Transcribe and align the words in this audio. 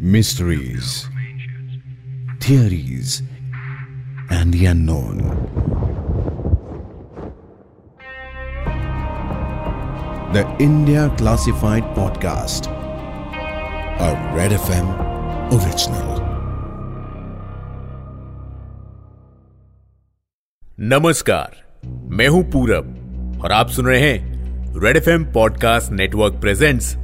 mysteries, 0.00 1.06
theories, 2.40 3.22
and 4.30 4.52
the 4.52 4.66
unknown. 4.66 5.18
The 10.32 10.44
India 10.58 11.12
Classified 11.16 11.84
Podcast, 11.94 12.66
a 14.00 14.10
Red 14.36 14.52
FM 14.52 14.88
original. 15.52 16.14
नमस्कार 20.80 21.54
मैं 22.16 22.26
हूं 22.28 22.42
पूरब 22.52 23.40
और 23.44 23.52
आप 23.52 23.68
सुन 23.70 23.86
रहे 23.86 24.00
हैं 24.00 24.80
Red 24.82 24.96
F 24.96 25.08
M 25.08 25.24
podcast 25.32 25.92
network 25.92 26.34
presents 26.40 26.94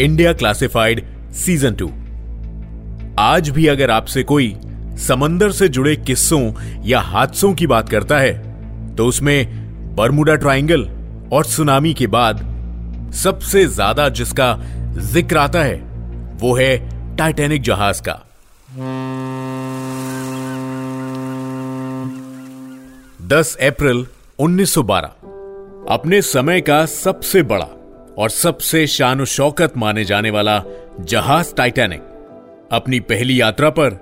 India 0.00 0.32
classified 0.32 1.04
season 1.44 1.74
two 1.74 1.90
आज 3.19 3.49
भी 3.49 3.67
अगर 3.67 3.91
आपसे 3.91 4.21
कोई 4.23 4.55
समंदर 4.97 5.51
से 5.51 5.67
जुड़े 5.67 5.95
किस्सों 5.95 6.41
या 6.85 6.99
हादसों 6.99 7.53
की 7.53 7.67
बात 7.67 7.89
करता 7.89 8.17
है 8.19 8.95
तो 8.95 9.05
उसमें 9.07 9.95
बरमुडा 9.95 10.35
ट्राइंगल 10.35 10.81
और 11.33 11.45
सुनामी 11.45 11.93
के 11.93 12.07
बाद 12.07 12.39
सबसे 13.15 13.65
ज़्यादा 13.65 14.07
जिसका 14.09 14.47
ज़िक्र 14.97 15.37
आता 15.37 15.61
है, 15.63 15.75
वो 16.41 16.53
है 16.55 17.15
टाइटैनिक 17.17 17.61
जहाज़ 17.61 18.01
का। 18.01 18.13
10 23.29 23.55
अप्रैल 23.67 24.05
1912 24.39 25.07
अपने 25.89 26.21
समय 26.21 26.61
का 26.61 26.85
सबसे 26.85 27.43
बड़ा 27.43 27.67
और 28.17 28.29
सबसे 28.29 28.85
शान 28.87 29.25
शौकत 29.25 29.77
माने 29.77 30.05
जाने 30.05 30.29
वाला 30.29 30.61
जहाज़ 30.99 31.53
टाइटैनिक। 31.55 32.14
अपनी 32.71 32.99
पहली 32.99 33.41
यात्रा 33.41 33.69
पर 33.69 33.93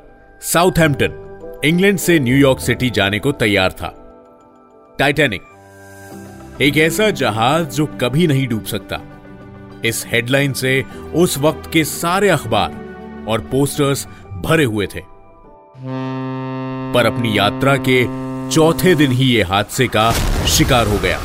साउथहैम्पटन, 0.41 1.61
इंग्लैंड 1.65 1.97
से 1.97 2.19
न्यूयॉर्क 2.19 2.59
सिटी 2.59 2.89
जाने 2.89 3.19
को 3.19 3.31
तैयार 3.31 3.71
था। 3.71 3.89
टाइटैनिक, 4.99 5.41
एक 6.61 6.77
ऐसा 6.77 7.09
जहाज़ 7.09 7.69
जो 7.69 7.85
कभी 8.01 8.27
नहीं 8.27 8.47
डूब 8.47 8.63
सकता। 8.65 8.99
इस 9.85 10.03
हेडलाइन 10.07 10.53
से 10.53 10.83
उस 11.13 11.37
वक्त 11.37 11.69
के 11.73 11.83
सारे 11.83 12.29
अखबार 12.29 13.25
और 13.27 13.41
पोस्टर्स 13.41 14.07
भरे 14.31 14.63
हुए 14.63 14.87
थे। 14.87 15.01
पर 16.93 17.05
अपनी 17.05 17.37
यात्रा 17.37 17.75
के 17.77 18.03
चौथे 18.49 18.95
दिन 18.95 19.11
ही 19.11 19.35
यह 19.35 19.47
हादसे 19.47 19.87
का 19.87 20.11
शिकार 20.47 20.87
हो 20.87 20.97
गया, 20.97 21.19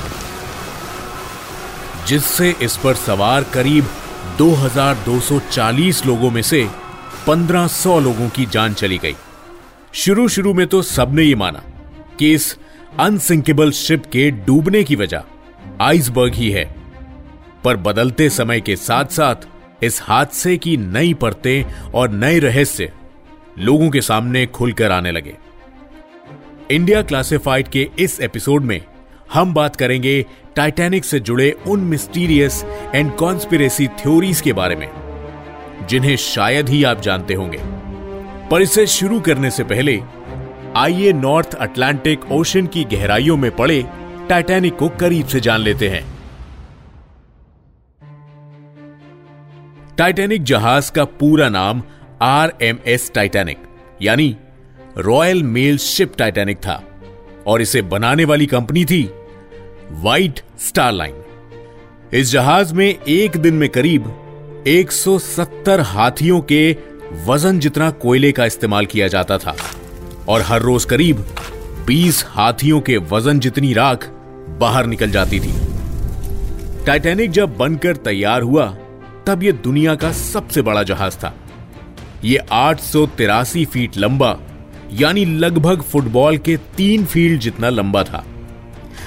जिससे 2.06 2.54
इस 2.62 2.76
पर 2.76 2.94
सवार 2.94 3.44
करीब 3.44 3.84
2240 4.38 6.04
लोगों 6.06 6.30
में 6.30 6.42
से 6.42 6.66
1500 7.28 8.00
लोगों 8.00 8.28
की 8.28 8.46
जान 8.46 8.74
चली 8.74 8.98
गई। 8.98 9.14
शुरू 9.92 10.28
शुरू 10.28 10.54
में 10.54 10.66
तो 10.66 10.82
सबने 10.82 11.22
ये 11.22 11.34
माना 11.34 11.62
कि 12.18 12.34
इस 12.34 12.58
अनसिंकेबल 13.00 13.70
शिप 13.70 14.06
के 14.06 14.30
डूबने 14.30 14.84
की 14.84 14.96
वजह 14.96 15.22
आइसबर्ग 15.80 16.34
ही 16.34 16.50
है। 16.50 16.74
पर 17.64 17.76
बदलते 17.76 18.30
समय 18.30 18.60
के 18.60 18.76
साथ 18.76 19.04
साथ 19.04 19.34
इस 19.82 20.02
हादसे 20.02 20.56
की 20.56 20.76
नई 20.76 21.14
परतें 21.14 21.90
और 21.90 22.10
नए 22.10 22.38
रहस्य 22.38 22.92
लोगों 23.58 23.90
के 23.90 24.00
सामने 24.00 24.46
खुलकर 24.46 24.92
आने 24.92 25.12
लगे। 25.12 25.36
इंडिया 26.70 27.02
क्लासिफाइड 27.02 27.68
के 27.68 27.90
इस 27.98 28.20
एपिसोड 28.20 28.62
में 28.62 28.84
हम 29.32 29.54
बात 29.54 29.76
करेंगे 29.76 30.26
टाइटैनिक 30.56 31.04
से 31.04 31.20
जुड़े 31.20 31.50
उन 31.66 31.80
मिस्टीरियस 31.80 32.64
एंड 32.94 33.16
कॉन्स्पिरेसी 33.16 33.86
थ्योरीज 33.86 34.40
के 34.40 34.52
बारे 34.52 34.76
में। 34.76 35.07
जिन्हें 35.86 36.16
शायद 36.16 36.68
ही 36.68 36.84
आप 36.84 37.00
जानते 37.00 37.34
होंगे। 37.34 37.58
पर 38.50 38.62
इसे 38.62 38.86
शुरू 38.86 39.20
करने 39.20 39.50
से 39.50 39.64
पहले, 39.64 40.00
आइए 40.76 41.12
नॉर्थ 41.12 41.54
अटलांटिक 41.54 42.30
ओशन 42.32 42.66
की 42.66 42.84
गहराइयों 42.84 43.36
में 43.36 43.50
पड़े 43.56 43.84
टाइटैनिक 44.28 44.76
को 44.76 44.88
करीब 44.88 45.26
से 45.26 45.40
जान 45.40 45.60
लेते 45.60 45.88
हैं। 45.88 46.04
टाइटैनिक 49.96 50.42
जहाज़ 50.42 50.92
का 50.92 51.04
पूरा 51.04 51.48
नाम 51.48 51.82
आर 52.22 52.52
एम 52.62 52.78
एस 52.86 53.10
टाइटैनिक, 53.14 53.58
यानी 54.02 54.36
रॉयल 54.98 55.42
मेल 55.42 55.78
शिप 55.78 56.14
टाइटैनिक 56.18 56.58
था, 56.58 56.82
और 57.46 57.62
इसे 57.62 57.82
बनाने 57.82 58.24
वाली 58.24 58.46
कंपनी 58.46 58.84
थी 58.84 59.02
व्हाइट 59.90 60.40
स्टार 60.58 60.92
लाइन 60.92 61.14
इस 62.14 62.30
जहाज़ 62.30 62.74
में 62.74 62.86
एक 63.08 63.36
दिन 63.36 63.54
में 63.54 63.68
करीब 63.68 64.04
170 64.66 65.80
हाथियों 65.80 66.40
के 66.42 66.76
वज़न 67.26 67.58
जितना 67.58 67.90
कोयले 67.90 68.32
का 68.32 68.46
इस्तेमाल 68.46 68.86
किया 68.86 69.08
जाता 69.08 69.38
था, 69.38 69.56
और 70.28 70.42
हर 70.42 70.62
रोज 70.62 70.84
करीब 70.84 71.24
20 71.86 72.24
हाथियों 72.28 72.80
के 72.80 72.96
वज़न 73.10 73.40
जितनी 73.40 73.72
राख 73.72 74.08
बाहर 74.60 74.86
निकल 74.86 75.10
जाती 75.10 75.40
थी। 75.40 75.52
टाइटैनिक 76.86 77.30
जब 77.30 77.56
बनकर 77.56 77.96
तैयार 77.96 78.42
हुआ, 78.42 78.66
तब 79.26 79.42
यह 79.42 79.52
दुनिया 79.64 79.94
का 79.94 80.12
सबसे 80.12 80.62
बड़ा 80.62 80.82
जहाज़ 80.82 81.16
था। 81.16 81.34
यह 82.24 82.46
आठ 82.52 82.80
सौ 82.80 83.06
तिरासी 83.06 83.64
फीट 83.64 83.96
लंबा, 83.96 84.36
यानी 84.92 85.24
लगभग 85.24 85.82
फुटबॉल 85.82 86.38
के 86.38 86.56
तीन 86.76 87.04
फ़ील्ड 87.04 87.40
जितना 87.40 87.68
लंबा 87.70 88.02
था। 88.04 88.24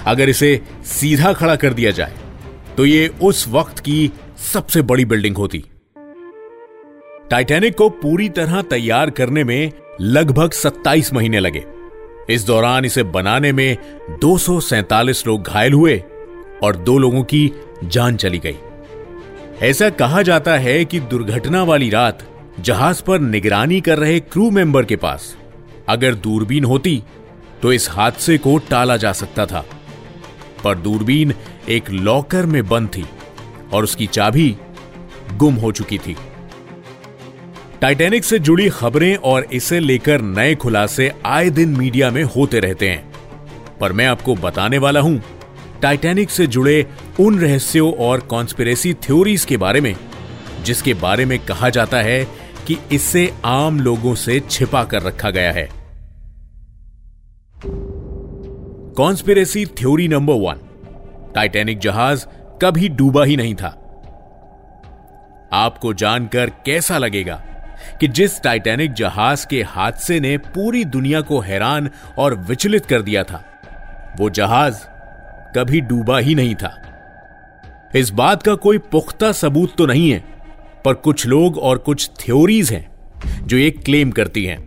अगर 0.08 0.30
इसे 0.30 0.60
सीधा 0.86 1.34
खड़ा 1.34 1.56
कर 1.56 1.74
दिया 1.74 1.92
जाए 1.92 2.14
तो 2.78 2.86
यह 2.86 3.20
उस 3.22 3.48
वक्त 3.48 3.80
की 3.80 4.12
सबसे 4.42 4.82
बड़ी 4.82 5.06
बिल्डिंग 5.06 5.38
होती। 5.38 5.66
टाइटैनिक 7.30 7.76
को 7.76 7.90
पूरी 7.90 8.30
तरह 8.30 8.62
तैयार 8.62 9.10
करने 9.10 9.44
में 9.44 9.72
लगभग 10.02 10.52
27 10.52 11.14
महीने 11.14 11.40
लगे। 11.40 11.64
इस 12.30 12.44
दौरान 12.44 12.86
इसे 12.86 13.04
बनाने 13.04 13.52
में 13.52 13.78
दो 14.10 14.38
लोग 15.28 15.44
घायल 15.44 15.74
हुए 15.74 16.04
और 16.64 16.76
दो 16.76 16.98
लोगों 16.98 17.24
की 17.24 17.52
जान 17.84 18.16
चली 18.16 18.38
गई। 18.38 18.56
ऐसा 19.62 19.90
कहा 19.90 20.22
जाता 20.22 20.58
है 20.58 20.86
कि 20.86 21.00
दुर्घटना 21.00 21.64
वाली 21.64 21.90
रात 21.90 22.28
जहाज़ 22.60 23.04
पर 23.04 23.20
निगरानी 23.20 23.82
कर 23.82 24.00
रहे 24.00 24.20
क्रू 24.20 24.52
मेंबर 24.52 24.86
के 24.86 24.96
पास 24.96 25.38
अगर 25.90 26.16
दूरबीन 26.16 26.64
होती 26.64 27.04
तो 27.62 27.74
इस 27.74 27.90
हादसे 27.90 28.38
को 28.38 28.58
टाला 28.58 28.98
जा 28.98 29.12
सकता 29.12 29.46
था। 29.46 29.66
पर 30.64 30.76
दूरबीन 30.76 31.34
एक 31.70 31.90
लॉकर 31.90 32.46
में 32.46 32.68
बंद 32.68 32.88
थी। 32.88 33.06
और 33.74 33.84
उसकी 33.84 34.08
चाबी 34.08 34.56
गुम 35.38 35.56
हो 35.56 35.72
चुकी 35.72 35.98
थी। 35.98 36.16
टाइटैनिक 37.82 38.24
से 38.24 38.40
जुड़ी 38.40 38.70
खबरें 38.70 39.16
और 39.16 39.44
इसे 39.44 39.80
लेकर 39.80 40.22
नए 40.22 40.56
खुलासे 40.56 41.12
आए 41.26 41.50
दिन 41.50 41.70
मीडिया 41.70 42.12
में 42.12 42.24
होते 42.24 42.60
रहते 42.60 42.90
हैं। 42.90 43.12
पर 43.80 43.94
मैं 43.94 44.06
आपको 44.06 44.36
बताने 44.36 44.78
वाला 44.78 45.00
हूँ 45.00 45.22
टाइटैनिक 45.82 46.30
से 46.30 46.48
जुड़े 46.48 46.86
उन 47.20 47.40
रहस्यों 47.40 47.94
और 47.94 48.20
कॉन्स्पिरेसी 48.20 48.94
थ्योरीज 48.94 49.46
के 49.46 49.58
बारे 49.58 49.82
में, 49.82 49.96
जिसके 50.64 50.94
बारे 50.94 51.26
में 51.26 51.38
कहा 51.40 51.70
जाता 51.70 52.02
है 52.02 52.24
कि 52.68 52.78
इसे 52.92 53.34
आम 53.46 53.80
लोगों 53.80 54.16
से 54.16 54.40
छिपा 54.40 54.84
कर 54.84 55.02
रखा 55.02 55.30
गया 55.30 55.52
है। 55.52 55.70
Conspiracy 58.98 59.66
theory 59.66 60.08
number 60.08 60.34
one 60.34 60.60
Titanic 61.36 61.80
जहाज़ 61.80 62.26
कभी 62.62 62.90
डूबा 62.90 63.24
ही 63.24 63.38
नहीं 63.38 63.56
था। 63.56 63.78
आपको 65.54 65.94
जानकर 65.94 66.50
कैसा 66.66 66.98
लगेगा 66.98 67.36
कि 68.00 68.08
जिस 68.08 68.42
टाइटैनिक 68.42 68.94
जहाज़ 68.94 69.46
के 69.48 69.62
हादसे 69.64 70.20
ने 70.20 70.38
पूरी 70.38 70.86
दुनिया 70.86 71.22
को 71.22 71.40
हैरान 71.40 71.90
और 72.18 72.36
विचलित 72.40 72.86
कर 72.86 73.02
दिया 73.02 73.24
था, 73.24 73.44
वो 74.20 74.30
जहाज़ 74.30 74.84
कभी 75.56 75.82
डूबा 75.82 76.18
ही 76.20 76.36
नहीं 76.36 76.56
था। 76.56 76.76
इस 77.96 78.10
बात 78.10 78.44
का 78.44 78.56
कोई 78.56 78.78
पुख्ता 78.78 79.32
सबूत 79.32 79.76
तो 79.78 79.86
नहीं 79.86 80.12
है, 80.12 80.24
पर 80.86 80.94
कुछ 80.94 81.26
लोग 81.28 81.58
और 81.58 81.78
कुछ 81.78 82.10
थ्योरीज 82.20 82.72
हैं 82.72 82.90
जो 83.48 83.58
ये 83.58 83.72
क्लेम 83.72 84.12
करती 84.12 84.46
हैं। 84.46 84.60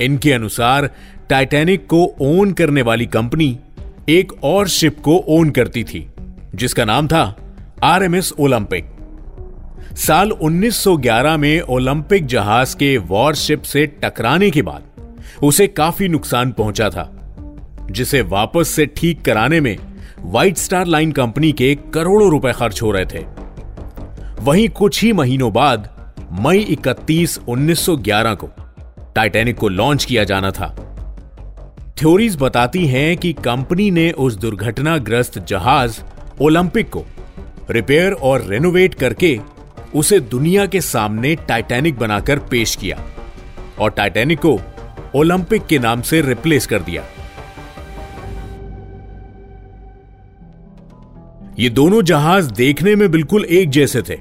इनके 0.00 0.32
अनुसार 0.32 0.90
टाइटैनिक 1.30 1.86
को 1.86 2.04
ओन 2.20 2.52
करने 2.52 2.82
वाली 2.82 3.06
कंपनी 3.06 3.58
एक 4.08 4.32
और 4.44 4.68
शिप 4.68 5.00
को 5.00 5.24
ओन 5.28 5.50
करती 5.50 5.84
थी। 5.84 6.11
जिसका 6.54 6.84
नाम 6.84 7.06
था 7.08 7.36
आरएमएस 7.84 8.32
ओलंपिक। 8.40 8.84
साल 9.96 10.30
1911 10.30 11.36
में 11.36 11.60
ओलंपिक 11.60 12.26
जहाज़ 12.26 12.76
के 12.76 12.98
वॉरशिप 12.98 13.62
से 13.62 13.86
टकराने 13.86 14.50
के 14.50 14.62
बाद 14.62 14.82
उसे 15.42 15.66
काफ़ी 15.66 16.08
नुकसान 16.08 16.52
पहुँचा 16.52 16.90
था 16.90 17.18
जिसे 17.90 18.22
वापस 18.22 18.68
से 18.68 18.86
ठीक 18.86 19.22
कराने 19.22 19.60
में 19.60 19.76
व्हाइट 20.20 20.56
स्टार 20.56 20.86
लाइन 20.86 21.12
कंपनी 21.12 21.52
के 21.52 21.74
करोड़ों 21.94 22.30
रुपए 22.30 22.52
खर्च 22.52 22.82
हो 22.82 22.90
रहे 22.90 23.04
थे। 23.04 23.24
वहीं 24.40 24.68
कुछ 24.68 25.02
ही 25.02 25.12
महीनों 25.12 25.52
बाद 25.52 26.12
मई 26.40 26.58
31, 26.58 27.40
1911 27.48 28.34
को 28.34 28.50
टाइटैनिक 29.14 29.56
को 29.56 29.68
लॉन्च 29.68 30.04
किया 30.04 30.24
जाना 30.24 30.50
था। 30.50 30.76
थ्योरीज 31.98 32.36
बताती 32.40 32.86
हैं 32.86 33.16
कि 33.16 33.32
कंपनी 33.32 33.90
ने 33.90 34.10
उस 34.10 34.36
दुर्घटनाग्रस्त 34.36 35.38
जहाज़ 35.38 36.00
ओलंपिक 36.40 36.88
को 36.88 37.04
रिपेयर 37.70 38.12
और 38.12 38.42
रेनोवेट 38.42 38.94
करके 38.94 39.38
उसे 39.94 40.20
दुनिया 40.20 40.66
के 40.66 40.80
सामने 40.80 41.34
टाइटैनिक 41.48 41.98
बनाकर 41.98 42.38
पेश 42.50 42.74
किया 42.76 42.98
और 43.80 43.90
टाइटैनिक 43.90 44.38
को 44.38 44.58
ओलंपिक 45.14 45.66
के 45.66 45.78
नाम 45.78 46.02
से 46.02 46.20
रिप्लेस 46.20 46.66
कर 46.66 46.82
दिया। 46.82 47.04
ये 51.58 51.68
दोनों 51.70 52.02
जहाज़ 52.02 52.50
देखने 52.52 52.94
में 52.96 53.10
बिल्कुल 53.10 53.44
एक 53.44 53.70
जैसे 53.70 54.02
थे 54.02 54.16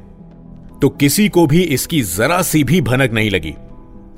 तो 0.81 0.89
किसी 0.89 1.27
को 1.29 1.45
भी 1.47 1.61
इसकी 1.61 2.01
जरा 2.01 2.41
सी 2.41 2.63
भी 2.63 2.81
भनक 2.81 3.11
नहीं 3.11 3.29
लगी। 3.29 3.53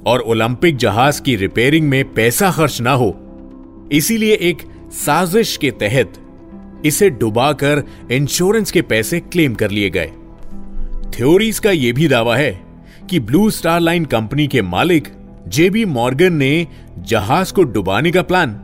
और 0.06 0.22
ओलंपिक 0.22 0.78
जहाज़ 0.78 1.22
की 1.22 1.36
रिपेयरिंग 1.36 1.88
में 1.90 2.14
पैसा 2.14 2.52
खर्च 2.52 2.80
ना 2.82 2.92
हो, 2.92 3.16
इसीलिए 3.92 4.34
एक 4.42 4.62
साजिश 4.92 5.56
के 5.58 5.72
तहत 5.72 6.20
इसे 6.86 7.10
डुबाकर 7.10 7.84
इंश्योरेंस 8.12 8.72
के 8.72 8.82
पैसे 8.82 9.20
क्लेम 9.20 9.56
कर 9.56 9.72
लिए 9.72 9.90
गए। 9.90 10.12
थ्योरीज 11.12 11.60
का 11.60 11.72
यह 11.72 11.94
भी 11.94 12.08
दावा 12.08 12.36
है 12.36 12.52
कि 13.10 13.20
ब्लू 13.20 13.50
स्टार 13.50 13.80
लाइन 13.80 14.06
कंपनी 14.06 14.48
के 14.48 14.62
मालिक 14.62 15.08
जेबी 15.48 15.86
मॉर्गन 15.86 16.34
ने 16.34 16.68
जहाज़ 17.00 17.54
को 17.54 17.64
डुबाने 17.64 18.12
का 18.12 18.22
प्लान 18.22 18.60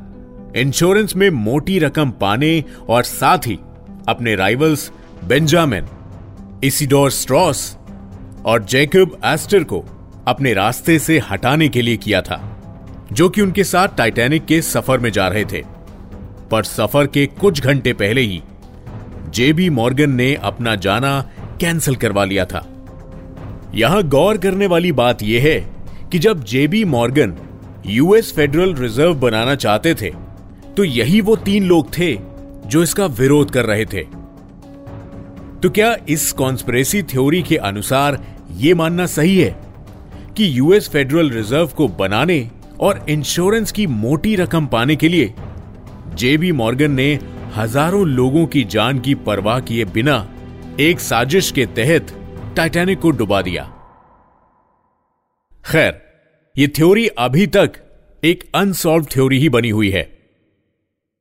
इंश्योरेंस 0.55 1.15
में 1.15 1.29
मोटी 1.29 1.79
रकम 1.79 2.11
पाने 2.11 2.63
और 2.89 3.03
साथ 3.03 3.47
ही 3.47 3.59
अपने 4.07 4.35
राइवल्स 4.35 4.91
बेंजामिन 5.23 5.87
इसिडोर 6.63 7.11
स्ट्रॉस 7.11 7.77
और 8.45 8.63
जैकब 8.63 9.17
एस्टर 9.25 9.63
को 9.63 9.83
अपने 10.27 10.53
रास्ते 10.53 10.99
से 10.99 11.19
हटाने 11.31 11.67
के 11.69 11.81
लिए 11.81 11.97
किया 11.97 12.21
था, 12.21 12.37
जो 13.11 13.29
कि 13.29 13.41
उनके 13.41 13.63
साथ 13.63 13.87
टाइटैनिक 13.97 14.45
के 14.45 14.61
सफ़र 14.61 14.99
में 14.99 15.11
जा 15.11 15.27
रहे 15.27 15.45
थे। 15.45 15.63
पर 16.51 16.63
सफ़र 16.63 17.07
के 17.07 17.25
कुछ 17.39 17.61
घंटे 17.61 17.93
पहले 17.93 18.21
ही 18.21 18.41
जेबी 19.29 19.69
मॉर्गन 19.69 20.11
ने 20.11 20.33
अपना 20.35 20.75
जाना 20.75 21.19
कैंसिल 21.59 21.95
करवा 21.95 22.25
लिया 22.25 22.45
था। 22.45 22.65
यहाँ 23.75 24.03
गौर 24.03 24.37
करने 24.37 24.67
वाली 24.67 24.91
बात 24.91 25.23
यह 25.23 25.43
है 25.43 25.59
कि 26.11 26.19
जब 26.19 26.43
JB 26.43 26.83
Morgan 26.85 27.33
US 27.85 28.33
federal 28.33 28.73
reserve 28.75 29.13
बनाना 29.13 29.55
चाहते 29.55 29.93
थे 29.93 30.09
तो 30.77 30.83
यही 30.83 31.21
वो 31.21 31.35
तीन 31.35 31.63
लोग 31.63 31.91
थे 31.97 32.13
जो 32.65 32.83
इसका 32.83 33.05
विरोध 33.05 33.51
कर 33.51 33.65
रहे 33.65 33.85
थे। 33.85 34.03
तो 35.59 35.69
क्या 35.69 35.95
इस 36.09 36.31
कॉन्स्पिरेसी 36.31 37.01
थ्योरी 37.03 37.41
के 37.43 37.57
अनुसार 37.57 38.19
यह 38.57 38.75
मानना 38.75 39.05
सही 39.05 39.37
है 39.37 39.55
कि 40.37 40.59
यूएस 40.59 40.89
फेडरल 40.89 41.29
रिज़र्व 41.29 41.67
को 41.67 41.87
बनाने 41.87 42.49
और 42.79 43.05
इंश्योरेंस 43.09 43.71
की 43.71 43.87
मोटी 43.87 44.35
रकम 44.35 44.65
पाने 44.65 44.95
के 44.95 45.09
लिए 45.09 45.33
जेबी 46.15 46.51
मॉर्गन 46.51 46.91
ने 46.91 47.19
हज़ारों 47.55 48.05
लोगों 48.07 48.45
की 48.45 48.63
जान 48.63 48.99
की 48.99 49.15
परवाह 49.15 49.59
किए 49.59 49.85
बिना 49.85 50.17
एक 50.79 50.99
साजिश 50.99 51.51
के 51.51 51.65
तहत 51.65 52.15
टाइटैनिक 52.55 52.99
को 52.99 53.11
डुबा 53.11 53.41
दिया। 53.41 53.63
खैर 55.65 56.01
यह 56.55 56.67
थ्योरी 56.67 57.07
अभी 57.07 57.47
तक 57.47 57.71
एक 58.23 58.43
अनसॉल्व 58.55 59.05
थ्योरी 59.05 59.39
ही 59.39 59.49
बनी 59.49 59.69
हुई 59.69 59.89
है। 59.89 60.07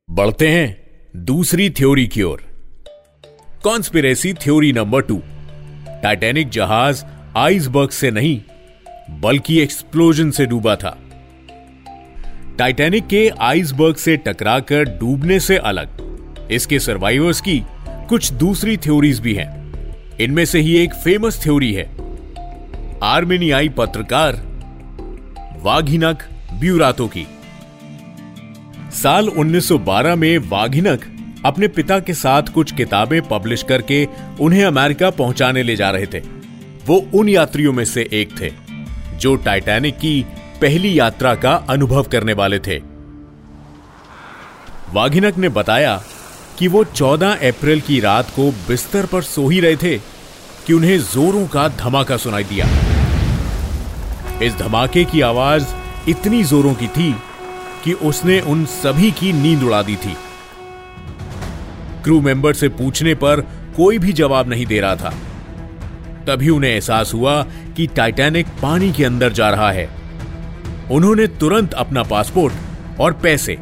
बढ़ते 0.08 0.48
हैं 0.48 0.76
दूसरी 1.16 1.70
थ्योरी 1.70 2.06
की 2.06 2.22
ओर। 2.22 2.42
Conspiracy 3.64 4.32
theory 4.34 4.72
number 4.72 5.02
two. 5.02 5.20
Titanic 6.02 6.48
जहाज़ 6.48 7.04
आइसबर्ग 7.36 7.90
से 7.90 8.10
नहीं, 8.10 8.40
बल्कि 9.20 9.58
एक्सप्लोजन 9.60 10.30
से 10.30 10.46
डूबा 10.46 10.76
था। 10.76 10.96
टाइटैनिक 12.58 13.06
के 13.06 13.30
आइसबर्ग 13.40 13.96
से 13.96 14.16
टकराकर 14.16 14.84
डूबने 14.98 15.38
से 15.40 15.56
अलग। 15.56 16.48
इसके 16.50 16.78
सर्वाइवर्स 16.78 17.40
की 17.40 17.62
कुछ 18.08 18.32
दूसरी 18.32 18.76
थ्योरीज 18.76 19.20
भी 19.20 19.34
हैं। 19.34 19.50
इनमें 20.20 20.44
से 20.44 20.60
ही 20.60 20.76
एक 20.76 20.94
फ़ेमस 20.94 21.42
थ्योरी 21.42 21.72
है। 21.72 21.84
आर्मेनियाई 23.02 23.68
पत्रकार 23.68 24.40
वाघिनक 25.62 26.22
ब्यूरातो 26.52 27.06
की। 27.08 27.26
साल 28.92 29.28
1912 29.28 30.16
में 30.16 30.38
वाघिनक 30.38 31.04
अपने 31.44 31.68
पिता 31.68 31.98
के 32.00 32.14
साथ 32.14 32.42
कुछ 32.42 32.72
किताबें 32.72 33.20
पब्लिश 33.22 33.62
करके 33.62 34.06
उन्हें 34.40 34.64
अमेरिका 34.64 35.10
पहुँचाने 35.10 35.62
ले 35.62 35.76
जा 35.76 35.90
रहे 35.90 36.06
थे। 36.06 36.22
वो 36.86 36.96
उन 37.14 37.28
यात्रियों 37.28 37.72
में 37.72 37.84
से 37.84 38.08
एक 38.12 38.40
थे, 38.40 38.50
जो 39.16 39.36
टाइटैनिक 39.36 39.94
की 39.94 40.24
पहली 40.60 40.98
यात्रा 40.98 41.34
का 41.34 41.54
अनुभव 41.54 42.02
करने 42.02 42.32
वाले 42.32 42.58
थे। 42.58 42.78
वाघिनक 44.92 45.36
ने 45.36 45.48
बताया 45.48 46.02
कि 46.58 46.68
वो 46.68 46.84
14 46.84 47.32
अप्रैल 47.32 47.80
की 47.80 48.00
रात 48.00 48.30
को 48.30 48.50
बिस्तर 48.50 49.06
पर 49.06 49.22
सो 49.22 49.48
ही 49.48 49.60
रहे 49.60 49.76
थे 49.76 49.98
कि 50.66 50.72
उन्हें 50.72 50.98
जोरों 50.98 51.46
का 51.46 51.68
धमाका 51.68 52.16
सुनाई 52.16 52.44
दिया। 52.44 52.66
इस 54.42 54.54
धमाके 54.54 55.04
की 55.04 55.20
आवाज़ 55.20 55.66
इतनी 56.08 56.44
जोरों 56.44 56.74
की 56.74 56.88
थी 56.88 57.16
कि 57.84 57.92
उसने 57.92 58.40
उन 58.40 58.64
सभी 58.64 59.10
की 59.10 59.32
नींद 59.32 59.62
उड़ा 59.62 59.82
दी 59.82 59.96
थी। 59.96 60.16
क्रू 62.04 62.20
मेंबर 62.20 62.54
से 62.54 62.68
पूछने 62.68 63.14
पर 63.14 63.40
कोई 63.76 63.98
भी 63.98 64.12
जवाब 64.12 64.48
नहीं 64.48 64.66
दे 64.66 64.80
रहा 64.80 64.96
था। 64.96 65.14
तभी 66.26 66.48
उन्हें 66.48 66.70
एहसास 66.70 67.14
हुआ 67.14 67.42
कि 67.76 67.86
टाइटैनिक 67.86 68.46
पानी 68.46 68.92
के 68.92 69.04
अंदर 69.04 69.32
जा 69.32 69.50
रहा 69.50 69.70
है। 69.70 69.97
उन्होंने 70.90 71.26
तुरंत 71.40 71.74
अपना 71.74 72.02
पासपोर्ट 72.02 73.00
और 73.00 73.12
पैसे 73.12 73.58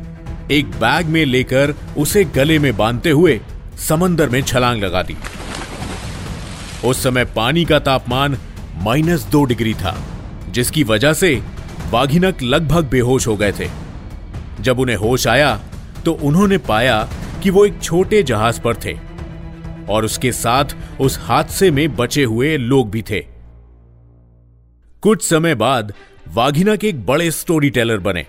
एक 0.51 0.71
बैग 0.73 1.07
में 1.07 1.25
लेकर 1.25 1.75
उसे 1.99 2.25
गले 2.27 2.59
में 2.59 2.77
बांधते 2.77 3.11
हुए 3.11 3.41
समंदर 3.79 4.29
में 4.29 4.41
छलांग 4.43 4.83
लगा 4.83 5.03
दी। 5.03 5.17
उस 6.85 7.03
समय 7.03 7.25
पानी 7.37 7.65
का 7.65 7.79
तापमान 7.79 8.37
माइनस 8.77 9.25
दो 9.25 9.45
डिग्री 9.45 9.75
था, 9.75 9.97
जिसकी 10.51 10.85
वजह 10.85 11.13
से 11.13 11.35
बाघिनक 11.93 12.43
लगभग 12.43 12.89
बेहोश 12.91 13.27
हो 13.27 13.37
गए 13.37 13.53
थे। 13.53 13.69
जब 14.61 14.79
उन्हें 14.81 14.97
होश 14.97 15.27
आया 15.27 15.59
तो 16.05 16.13
उन्होंने 16.15 16.59
पाया 16.59 17.03
कि 17.43 17.51
वो 17.51 17.65
एक 17.67 17.81
छोटे 17.83 18.23
जहाज़ 18.23 18.61
पर 18.61 18.77
थे 18.77 18.99
और 19.89 20.05
उसके 20.05 20.33
साथ 20.33 20.77
उस 21.01 21.19
हादसे 21.23 21.71
में 21.71 21.97
बचे 21.97 22.25
हुए 22.25 22.57
लोग 22.57 22.91
भी 22.91 23.03
थे। 23.03 23.21
कुछ 25.03 25.29
समय 25.29 25.55
बाद 25.55 25.93
वाघिनक 26.27 26.85
एक 26.85 27.05
बड़े 27.07 27.31
स्टोरी 27.31 27.71
टेलर 27.71 27.99
बने। 27.99 28.25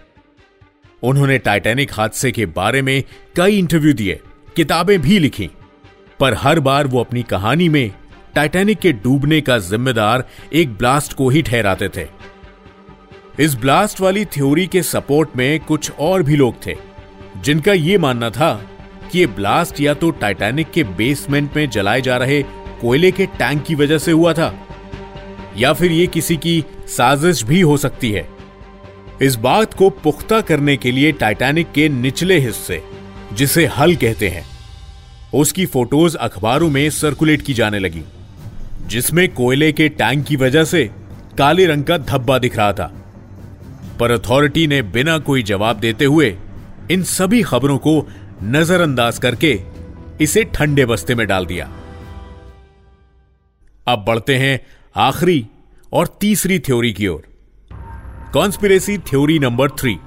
उन्होंने 1.03 1.37
टाइटैनिक 1.37 1.91
हादसे 1.93 2.31
के 2.31 2.45
बारे 2.45 2.81
में 2.81 3.03
कई 3.35 3.57
इंटरव्यू 3.57 3.93
दिए, 3.93 4.19
किताबें 4.55 4.99
भी 5.01 5.19
लिखी। 5.19 5.49
पर 6.19 6.33
हर 6.33 6.59
बार 6.59 6.87
वो 6.87 6.99
अपनी 6.99 7.23
कहानी 7.23 7.69
में 7.69 7.91
टाइटैनिक 8.35 8.79
के 8.79 8.91
डूबने 8.93 9.41
का 9.41 9.57
जिम्मेदार 9.59 10.27
एक 10.53 10.69
ब्लास्ट 10.69 11.13
को 11.13 11.29
ही 11.29 11.41
ठहराते 11.41 11.89
थे। 11.89 12.07
इस 13.39 13.55
ब्लास्ट 13.55 14.01
वाली 14.01 14.25
थ्योरी 14.25 14.67
के 14.67 14.83
सपोर्ट 14.83 15.35
में 15.37 15.59
कुछ 15.59 15.91
और 15.91 16.23
भी 16.23 16.35
लोग 16.35 16.65
थे, 16.65 16.75
जिनका 17.37 17.73
यह 17.73 17.99
मानना 17.99 18.29
था 18.29 18.53
कि 19.11 19.19
यह 19.19 19.27
ब्लास्ट 19.27 19.81
या 19.81 19.93
तो 19.93 20.11
टाइटैनिक 20.11 20.71
के 20.71 20.83
बेसमेंट 20.83 21.55
में 21.55 21.69
जलाए 21.69 22.01
जा 22.01 22.17
रहे 22.17 22.41
कोयले 22.81 23.11
के 23.11 23.25
टैंक 23.25 23.63
की 23.63 23.75
वजह 23.75 23.97
से 23.97 24.11
हुआ 24.11 24.33
था। 24.33 24.66
या 25.57 25.73
फिर 25.73 25.91
यह 25.91 26.05
किसी 26.05 26.37
की 26.37 26.63
साजिश 26.87 27.43
भी 27.43 27.61
हो 27.61 27.77
सकती 27.77 28.11
है। 28.11 28.27
इस 29.21 29.35
बात 29.35 29.73
को 29.73 29.89
पुख्ता 29.89 30.41
करने 30.41 30.77
के 30.77 30.91
लिए 30.91 31.11
टाइटैनिक 31.11 31.71
के 31.71 31.89
निचले 31.89 32.39
हिस्से, 32.39 32.81
जिसे 33.33 33.65
हल 33.65 33.95
कहते 33.95 34.29
हैं, 34.29 34.45
उसकी 35.33 35.65
फ़ोटोज़ 35.65 36.17
अखबारों 36.17 36.69
में 36.69 36.89
सर्कुलेट 36.89 37.41
की 37.41 37.53
जाने 37.53 37.79
लगी, 37.79 38.03
जिसमें 38.87 39.27
कोयले 39.33 39.71
के 39.71 39.89
टैंक 39.89 40.25
की 40.25 40.35
वजह 40.35 40.63
से 40.63 40.89
काले 41.37 41.65
रंग 41.65 41.83
का 41.83 41.97
धब्बा 41.97 42.37
दिख 42.39 42.57
रहा 42.57 42.73
था। 42.73 42.93
पर 43.99 44.11
अथॉरिटी 44.11 44.67
ने 44.67 44.81
बिना 44.81 45.17
कोई 45.17 45.43
जवाब 45.43 45.79
देते 45.79 46.05
हुए 46.05 46.35
इन 46.91 47.03
सभी 47.03 47.41
खबरों 47.41 47.77
को 47.77 48.07
नजरअंदाज 48.43 49.17
करके 49.17 49.59
इसे 50.21 50.43
ठंडे 50.43 50.85
बस्ते 50.85 51.15
में 51.15 51.27
डाल 51.27 51.45
दिया। 51.45 51.69
अब 53.87 54.03
बढ़ते 54.07 54.35
हैं 54.35 54.59
आखिरी 54.97 55.45
और 55.93 56.07
तीसरी 56.21 56.59
थ्योरी 56.59 56.91
की 56.93 57.07
ओर। 57.07 57.23
Conspiracy 58.33 58.97
theory 58.97 59.37
number 59.39 59.69
three 59.69 59.97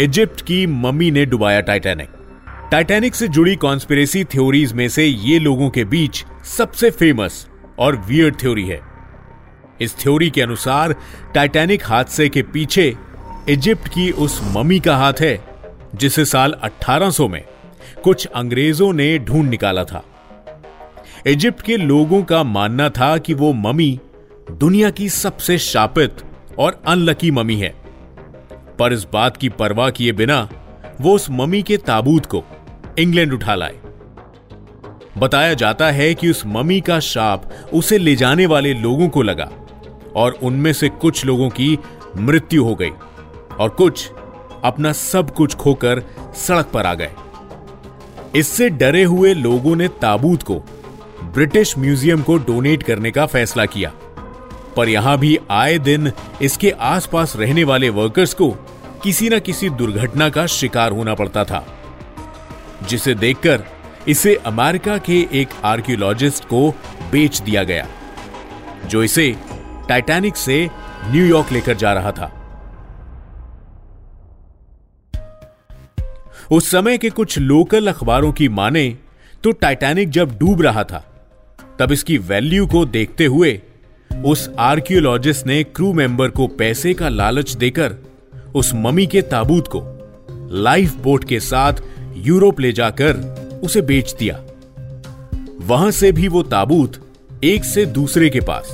Egypt 0.00 0.40
की 0.40 0.66
मम्मी 0.66 1.10
ने 1.10 1.24
डुबाया 1.26 1.60
टाइटैनिक 1.60 2.08
टाइटैनिक 2.70 3.14
से 3.14 3.28
जुड़ी 3.28 3.56
कॉन्स्पिरेसी 3.56 4.24
थ्योरीज 4.24 4.72
में 4.72 4.88
से 4.88 5.04
ये 5.04 5.38
लोगों 5.38 5.70
के 5.70 5.84
बीच 5.84 6.24
सबसे 6.44 6.90
फ़ेमस 6.90 7.46
और 7.78 7.96
वियर्ड 7.96 8.40
थ्योरी 8.42 8.66
है। 8.66 8.80
इस 9.80 9.98
थ्योरी 9.98 10.30
के 10.30 10.42
अनुसार 10.42 10.96
टाइटैनिक 11.34 11.86
हादसे 11.86 12.28
के 12.28 12.42
पीछे 12.42 12.96
इजिप्ट 13.48 13.88
की 13.88 14.10
उस 14.10 14.40
मम्मी 14.56 14.80
का 14.80 14.96
हाथ 14.96 15.20
है, 15.20 15.38
जिसे 15.94 16.24
साल 16.24 16.52
1800 16.52 17.28
में 17.28 17.44
कुछ 18.04 18.26
अंग्रेज़ों 18.26 18.92
ने 18.92 19.18
ढूंढ 19.18 19.50
निकाला 19.50 19.84
था। 19.84 20.04
इजिप्ट 21.26 21.62
के 21.62 21.76
लोगों 21.76 22.22
का 22.22 22.42
मानना 22.42 22.88
था 22.88 23.18
कि 23.18 23.34
वो 23.34 23.52
मम्मी 23.52 23.98
दुनिया 24.50 24.90
की 24.90 25.08
सबसे 25.08 25.56
शापित 25.58 26.16
और 26.58 26.80
अनलकी 26.86 27.30
मम्मी 27.30 27.56
है। 27.56 27.74
पर 28.78 28.92
इस 28.92 29.06
बात 29.12 29.36
की 29.36 29.48
परवाह 29.48 29.90
किए 29.90 30.12
बिना 30.12 30.48
वो 31.00 31.14
उस 31.14 31.30
मम्मी 31.30 31.62
के 31.62 31.76
ताबूत 31.76 32.26
को 32.26 32.42
इंग्लैंड 32.98 33.32
उठा 33.32 33.54
लाए। 33.54 33.76
बताया 35.18 35.54
जाता 35.54 35.90
है 35.90 36.14
कि 36.14 36.30
उस 36.30 36.42
ममी 36.46 36.80
का 36.80 36.98
शाप 37.00 37.50
उसे 37.72 37.98
ले 37.98 38.16
जाने 38.16 38.46
वाले 38.46 38.74
लोगों 38.74 39.08
को 39.08 39.22
लगा 39.22 39.50
और 40.16 40.38
उनमें 40.42 40.72
से 40.72 40.88
कुछ 40.88 41.24
लोगों 41.24 41.48
की 41.50 41.78
मृत्यु 42.16 42.64
हो 42.64 42.74
गई 42.74 42.90
और 43.60 43.68
कुछ 43.68 44.10
अपना 44.64 44.92
सब 44.92 45.30
कुछ 45.30 45.54
खोकर 45.54 46.02
सड़क 46.36 46.66
पर 46.66 46.86
आ 46.86 46.94
गए। 46.94 47.10
इससे 48.36 48.70
डरे 48.70 49.04
हुए 49.04 49.34
लोगों 49.34 49.76
ने 49.76 49.88
ताबूत 49.88 50.42
को 50.42 50.58
ब्रिटिश 51.24 51.78
म्यूज़ियम 51.78 52.22
को 52.22 52.36
डोनेट 52.36 52.82
करने 52.82 53.10
का 53.10 53.26
फैसला 53.26 53.66
किया। 53.66 53.92
पर 54.76 54.88
यहाँ 54.88 55.16
भी 55.18 55.38
आए 55.50 55.78
दिन 55.78 56.10
इसके 56.42 56.70
आसपास 56.70 57.36
रहने 57.36 57.64
वाले 57.64 57.88
वर्कर्स 57.90 58.34
को 58.34 58.50
किसी 59.02 59.28
न 59.28 59.38
किसी 59.40 59.68
दुर्घटना 59.70 60.28
का 60.28 60.46
शिकार 60.46 60.92
होना 60.92 61.14
पड़ता 61.14 61.44
था, 61.44 61.64
जिसे 62.88 63.14
देखकर 63.14 63.64
इसे 64.08 64.34
अमेरिका 64.36 64.96
के 64.98 65.20
एक 65.32 65.48
आर्कियोलॉजिस्ट 65.64 66.44
को 66.44 66.68
बेच 67.12 67.40
दिया 67.40 67.64
गया, 67.64 67.86
जो 68.86 69.02
इसे 69.02 69.34
टाइटैनिक 69.88 70.36
से 70.36 70.68
न्यूयॉर्क 71.04 71.52
लेकर 71.52 71.76
जा 71.76 71.92
रहा 71.92 72.12
था। 72.12 72.36
उस 76.50 76.70
समय 76.70 76.98
के 76.98 77.10
कुछ 77.10 77.38
लोकल 77.38 77.88
अखबारों 77.88 78.32
की 78.32 78.48
माने 78.48 78.88
तो 79.44 79.50
टाइटैनिक 79.52 80.10
जब 80.10 80.38
डूब 80.38 80.62
रहा 80.62 80.84
था, 80.84 81.04
तब 81.78 81.92
इसकी 81.92 82.16
वैल्यू 82.18 82.66
को 82.66 82.84
देखते 82.86 83.26
हुए 83.26 83.60
उस 84.10 84.48
आर्कियोलॉजिस्ट 84.58 85.46
ने 85.46 85.62
क्रू 85.64 85.92
मेंबर 85.92 86.28
को 86.28 86.46
पैसे 86.46 86.94
का 86.94 87.08
लालच 87.08 87.54
देकर 87.54 87.94
उस 88.54 88.72
ममी 88.74 89.06
के 89.06 89.22
ताबूत 89.22 89.68
को 89.68 89.82
लाइफ 90.52 90.96
बोट 90.96 91.24
के 91.24 91.40
साथ 91.40 91.72
यूरोप 92.16 92.60
ले 92.60 92.72
जाकर 92.72 93.16
उसे 93.64 93.82
बेच 93.82 94.14
दिया। 94.18 94.40
वहाँ 95.60 95.90
से 95.90 96.12
भी 96.12 96.28
वो 96.28 96.42
ताबूत 96.42 97.00
एक 97.44 97.64
से 97.64 97.86
दूसरे 97.86 98.30
के 98.30 98.40
पास, 98.40 98.68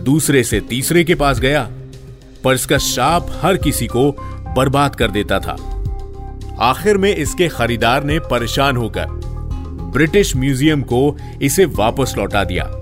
दूसरे 0.00 0.44
से 0.44 0.60
तीसरे 0.60 1.04
के 1.04 1.14
पास 1.14 1.40
गया, 1.40 1.70
पर 2.44 2.54
इसका 2.54 2.78
शाप 2.78 3.26
हर 3.42 3.56
किसी 3.56 3.86
को 3.86 4.10
बर्बाद 4.56 4.94
कर 4.94 5.10
देता 5.10 5.38
था। 5.38 5.56
आखिर 6.60 6.96
में 6.96 7.14
इसके 7.16 7.48
खरीदार 7.48 8.04
ने 8.04 8.18
परेशान 8.20 8.76
होकर 8.76 9.06
ब्रिटिश 9.92 10.36
म्यूज़ियम 10.36 10.82
को 10.82 11.16
इसे 11.42 11.64
वापस 11.64 12.14
लौटा 12.18 12.44
दिया। 12.44 12.81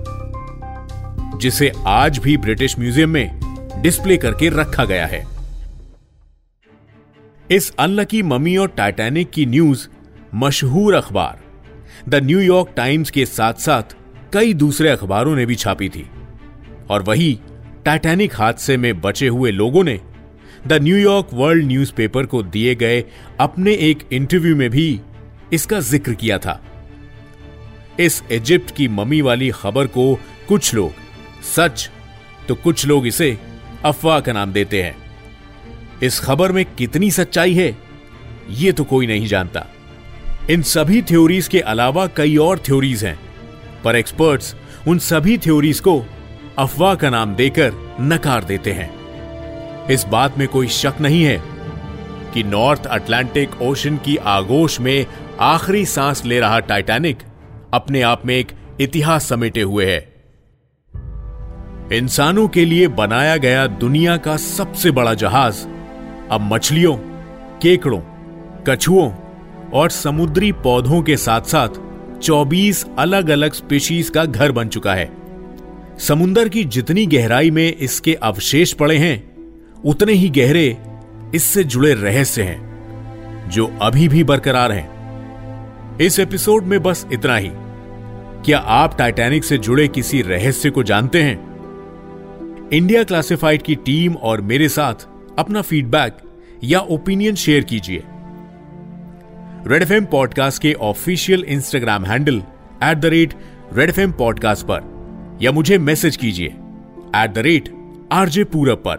जिसे 1.41 1.71
आज 1.87 2.17
भी 2.17 2.35
ब्रिटिश 2.37 2.77
म्यूज़ियम 2.79 3.09
में 3.09 3.81
डिस्प्ले 3.81 4.17
करके 4.17 4.49
रखा 4.51 4.85
गया 4.85 5.05
है। 5.05 5.23
इस 7.51 7.71
अनलकी 7.79 8.21
ममी 8.23 8.55
और 8.57 8.67
टाइटैनिक 8.67 9.29
की 9.29 9.45
न्यूज़ 9.45 9.87
मशहूर 10.35 10.93
अखबार, 10.93 11.39
द 12.09 12.15
न्यूयॉर्क 12.15 12.73
टाइम्स 12.75 13.09
के 13.09 13.25
साथ 13.25 13.53
साथ 13.59 13.95
कई 14.33 14.53
दूसरे 14.53 14.89
अखबारों 14.89 15.35
ने 15.35 15.45
भी 15.45 15.55
छापी 15.55 15.89
थी। 15.89 16.05
और 16.89 17.03
वही 17.03 17.37
टाइटैनिक 17.85 18.35
हादसे 18.35 18.77
में 18.77 19.01
बचे 19.01 19.27
हुए 19.27 19.51
लोगों 19.51 19.83
ने 19.83 19.99
द 20.67 20.73
न्यूयॉर्क 20.73 21.29
वर्ल्ड 21.33 21.65
न्यूज़पेपर 21.65 22.25
को 22.25 22.43
दिए 22.45 22.75
गए 22.75 23.03
अपने 23.39 23.73
एक 23.81 24.07
इंटरव्यू 24.13 24.55
में 24.55 24.69
भी 24.69 24.99
इसका 25.53 25.79
ज़िक्र 25.81 26.13
किया 26.13 26.37
था। 26.37 26.61
इस 27.99 28.23
इजिप्ट 28.31 28.75
की 28.75 28.87
ममी 28.87 29.21
वाली 29.21 29.49
खबर 29.51 29.87
को 29.87 30.13
कुछ 30.47 30.73
लोग 30.73 31.00
सच 31.41 31.89
तो 32.47 32.55
कुछ 32.55 32.85
लोग 32.85 33.07
इसे 33.07 33.37
अफवाह 33.85 34.19
का 34.19 34.33
नाम 34.33 34.53
देते 34.53 34.81
हैं। 34.83 34.95
इस 36.03 36.19
खबर 36.19 36.51
में 36.51 36.65
कितनी 36.65 37.11
सच्चाई 37.11 37.53
है 37.53 37.75
यह 38.49 38.71
तो 38.71 38.83
कोई 38.83 39.07
नहीं 39.07 39.27
जानता। 39.27 39.65
इन 40.49 40.61
सभी 40.61 41.01
थ्योरीज 41.01 41.47
के 41.47 41.59
अलावा 41.59 42.07
कई 42.07 42.35
और 42.37 42.59
थ्योरीज 42.59 43.03
हैं, 43.05 43.17
पर 43.83 43.95
एक्सपर्ट्स 43.95 44.55
उन 44.87 44.99
सभी 44.99 45.37
थ्योरीज 45.37 45.79
को 45.79 46.03
अफवाह 46.59 46.95
का 46.95 47.09
नाम 47.09 47.35
देकर 47.35 47.73
नकार 48.01 48.43
देते 48.43 48.71
हैं। 48.71 49.87
इस 49.87 50.05
बात 50.05 50.37
में 50.37 50.47
कोई 50.47 50.67
शक 50.67 50.95
नहीं 51.01 51.23
है 51.23 51.41
कि 52.33 52.43
नॉर्थ 52.43 52.85
अटलांटिक 52.85 53.61
ओशन 53.61 53.97
की 53.97 54.17
आगोश 54.17 54.79
में 54.79 55.05
आखिरी 55.39 55.85
सांस 55.85 56.25
ले 56.25 56.39
रहा 56.39 56.59
टाइटैनिक 56.59 57.23
अपने 57.73 58.01
आप 58.01 58.25
में 58.25 58.35
एक 58.35 58.51
इतिहास 58.81 59.29
समेटे 59.29 59.61
हुए 59.61 59.85
है। 59.85 60.10
इंसानों 61.93 62.47
के 62.47 62.65
लिए 62.65 62.87
बनाया 62.87 63.37
गया 63.37 63.67
दुनिया 63.67 64.17
का 64.17 64.37
सबसे 64.37 64.91
बड़ा 64.91 65.13
जहाज़। 65.13 65.65
अब 66.31 66.49
मछलियों, 66.53 66.97
केकड़ों, 67.61 67.99
कछुओं 68.67 69.11
और 69.73 69.89
समुद्री 69.89 70.51
पौधों 70.51 71.01
के 71.01 71.17
साथ 71.17 71.41
साथ 71.41 71.69
24 72.21 72.85
अलग 72.99 73.29
अलग 73.29 73.53
स्पीशीज 73.53 74.09
का 74.09 74.25
घर 74.25 74.51
बन 74.51 74.67
चुका 74.67 74.93
है। 74.93 75.11
समुन्दर 75.99 76.49
की 76.49 76.63
जितनी 76.63 77.05
गहराई 77.05 77.51
में 77.51 77.75
इसके 77.75 78.13
अवशेष 78.13 78.73
पड़े 78.73 78.97
हैं, 78.97 79.31
उतने 79.85 80.13
ही 80.13 80.29
गहरे 80.29 80.77
इससे 81.35 81.63
जुड़े 81.63 81.93
रहस्य 81.93 82.43
हैं, 82.43 82.71
जो 83.49 83.77
अभी 83.81 84.07
भी 84.07 84.23
बरकरार 84.23 84.71
हैं। 84.71 84.89
इस 85.97 86.19
एपिसोड 86.19 86.63
में 86.63 86.83
बस 86.83 87.07
इतना 87.13 87.37
ही। 87.37 87.51
क्या 88.45 88.59
आप 88.59 88.97
टाइटैनिक 88.97 89.43
से 89.43 89.57
जुड़े 89.57 89.87
किसी 89.87 90.21
रहस्य 90.21 90.69
को 90.69 90.83
जानते 90.83 91.23
हैं? 91.23 91.50
इंडिया 92.73 93.03
क्लासिफाइड 93.03 93.61
की 93.61 93.75
टीम 93.75 94.13
और 94.15 94.41
मेरे 94.41 94.69
साथ 94.69 94.93
अपना 95.39 95.61
फीडबैक 95.61 96.17
या 96.63 96.79
ओपिनियन 96.79 97.35
शेयर 97.35 97.63
कीजिए। 97.63 98.03
रेड 99.67 99.81
एफ़ 99.81 100.05
पॉडकास्ट 100.05 100.61
के 100.61 100.73
official 100.73 101.43
Instagram 101.43 102.05
handle 102.05 102.43
at 102.83 102.97
the 102.97 103.05
rate 103.05 103.33
Red 103.73 103.89
FM 103.89 104.11
podcast 104.11 104.67
पर 104.67 104.81
या 105.41 105.51
मुझे 105.51 105.77
मैसेज 105.77 106.17
कीजिए 106.17 106.47
एट 107.15 107.33
द 107.33 107.37
रेट 107.37 107.69
आरजे 108.11 108.43
पूरब 108.43 108.83
पर। 108.87 108.97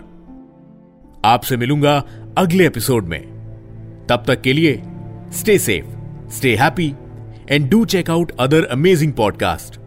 आपसे 1.24 1.56
मिलूँगा 1.56 2.04
अगले 2.38 2.66
एपिसोड 2.66 3.04
में। 3.04 3.20
तब 4.08 4.24
तक 4.26 4.40
के 4.40 4.52
लिए 4.52 4.82
stay 5.32 5.58
safe 5.58 5.86
stay 6.30 6.56
happy 6.56 6.94
and 7.50 7.70
do 7.70 7.84
check 7.84 8.10
out 8.10 8.32
other 8.40 8.64
amazing 8.64 9.12
podcast 9.12 9.80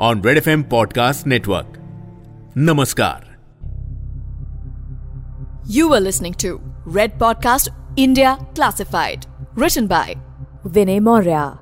on 0.00 0.22
Red 0.22 0.38
FM 0.38 0.62
podcast 0.62 1.26
network 1.26 1.78
नमस्कार। 2.56 3.31
You 5.72 5.94
are 5.94 6.00
listening 6.00 6.34
to 6.34 6.60
Red 6.84 7.18
Podcast 7.18 7.68
India 7.96 8.36
Classified, 8.54 9.24
written 9.54 9.86
by 9.86 10.16
Vinay 10.66 11.00
Maurya. 11.00 11.58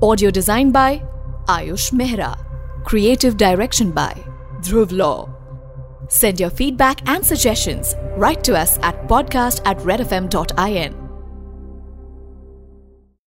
Audio 0.00 0.30
design 0.30 0.70
by 0.70 1.02
Ayush 1.48 1.90
Mehra, 1.90 2.32
Creative 2.84 3.36
direction 3.36 3.90
by 3.90 4.12
Dhruv 4.60 4.92
Law. 4.92 5.28
Send 6.06 6.38
your 6.38 6.50
feedback 6.50 7.02
and 7.08 7.26
suggestions 7.26 7.96
right 8.16 8.44
to 8.44 8.56
us 8.56 8.78
at 8.84 9.08
podcast 9.08 9.62
at 9.64 9.78
redfm.in. 9.78 11.03